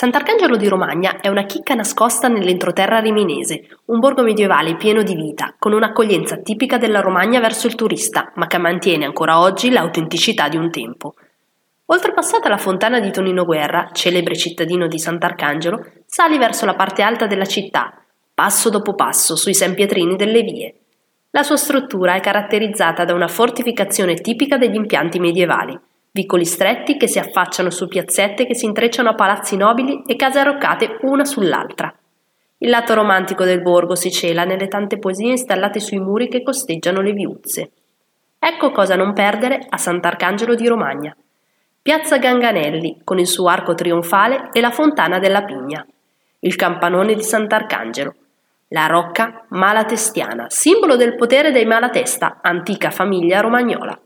Sant'Arcangelo 0.00 0.56
di 0.56 0.66
Romagna 0.66 1.20
è 1.20 1.28
una 1.28 1.44
chicca 1.44 1.74
nascosta 1.74 2.26
nell'entroterra 2.26 3.00
riminese, 3.00 3.66
un 3.88 3.98
borgo 3.98 4.22
medievale 4.22 4.76
pieno 4.76 5.02
di 5.02 5.14
vita, 5.14 5.54
con 5.58 5.74
un'accoglienza 5.74 6.38
tipica 6.38 6.78
della 6.78 7.02
Romagna 7.02 7.38
verso 7.38 7.66
il 7.66 7.74
turista, 7.74 8.32
ma 8.36 8.46
che 8.46 8.56
mantiene 8.56 9.04
ancora 9.04 9.38
oggi 9.40 9.68
l'autenticità 9.68 10.48
di 10.48 10.56
un 10.56 10.70
tempo. 10.70 11.16
Oltrepassata 11.84 12.48
la 12.48 12.56
fontana 12.56 12.98
di 12.98 13.10
Tonino 13.10 13.44
Guerra, 13.44 13.90
celebre 13.92 14.36
cittadino 14.36 14.86
di 14.86 14.98
Sant'Arcangelo, 14.98 15.84
sali 16.06 16.38
verso 16.38 16.64
la 16.64 16.76
parte 16.76 17.02
alta 17.02 17.26
della 17.26 17.44
città, 17.44 18.02
passo 18.32 18.70
dopo 18.70 18.94
passo 18.94 19.36
sui 19.36 19.52
sempietrini 19.52 20.16
delle 20.16 20.40
vie. 20.40 20.74
La 21.32 21.42
sua 21.42 21.58
struttura 21.58 22.14
è 22.14 22.20
caratterizzata 22.20 23.04
da 23.04 23.12
una 23.12 23.28
fortificazione 23.28 24.14
tipica 24.14 24.56
degli 24.56 24.76
impianti 24.76 25.18
medievali, 25.18 25.78
vicoli 26.12 26.44
stretti 26.44 26.96
che 26.96 27.06
si 27.06 27.18
affacciano 27.18 27.70
su 27.70 27.86
piazzette 27.86 28.46
che 28.46 28.54
si 28.54 28.64
intrecciano 28.64 29.10
a 29.10 29.14
palazzi 29.14 29.56
nobili 29.56 30.02
e 30.06 30.16
case 30.16 30.40
arroccate 30.40 30.98
una 31.02 31.24
sull'altra. 31.24 31.94
Il 32.58 32.68
lato 32.68 32.94
romantico 32.94 33.44
del 33.44 33.62
borgo 33.62 33.94
si 33.94 34.10
cela 34.10 34.44
nelle 34.44 34.68
tante 34.68 34.98
poesie 34.98 35.30
installate 35.30 35.80
sui 35.80 35.98
muri 35.98 36.28
che 36.28 36.42
costeggiano 36.42 37.00
le 37.00 37.12
viuzze. 37.12 37.70
Ecco 38.38 38.70
cosa 38.70 38.96
non 38.96 39.12
perdere 39.12 39.64
a 39.68 39.76
Sant'Arcangelo 39.76 40.54
di 40.54 40.66
Romagna. 40.66 41.16
Piazza 41.82 42.18
Ganganelli, 42.18 43.00
con 43.04 43.18
il 43.18 43.26
suo 43.26 43.48
arco 43.48 43.74
trionfale 43.74 44.50
e 44.52 44.60
la 44.60 44.70
fontana 44.70 45.18
della 45.18 45.44
Pigna. 45.44 45.86
Il 46.40 46.56
campanone 46.56 47.14
di 47.14 47.22
Sant'Arcangelo. 47.22 48.14
La 48.68 48.86
rocca 48.86 49.46
malatestiana, 49.48 50.46
simbolo 50.48 50.96
del 50.96 51.16
potere 51.16 51.52
dei 51.52 51.64
Malatesta, 51.64 52.40
antica 52.42 52.90
famiglia 52.90 53.40
romagnola. 53.40 53.98